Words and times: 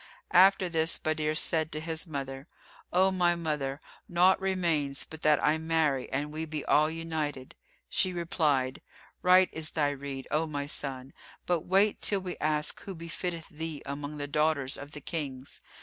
After 0.33 0.67
this 0.67 0.97
Badr 0.97 1.33
said 1.35 1.71
to 1.71 1.79
his 1.79 2.07
mother, 2.07 2.47
"O 2.91 3.11
my 3.11 3.35
mother, 3.35 3.79
naught 4.09 4.41
remains 4.41 5.03
but 5.03 5.21
that 5.21 5.37
I 5.45 5.59
marry 5.59 6.11
and 6.11 6.31
we 6.33 6.45
be 6.45 6.65
all 6.65 6.89
united." 6.89 7.53
She 7.87 8.11
replied, 8.11 8.81
"Right 9.21 9.47
is 9.51 9.69
thy 9.69 9.91
rede, 9.91 10.27
O 10.31 10.47
my 10.47 10.65
son, 10.65 11.13
but 11.45 11.67
wait 11.67 12.01
till 12.01 12.19
we 12.19 12.35
ask 12.37 12.81
who 12.81 12.95
befitteth 12.95 13.49
thee 13.49 13.83
among 13.85 14.17
the 14.17 14.25
daughters 14.25 14.75
of 14.75 14.93
the 14.93 15.01
Kings." 15.01 15.61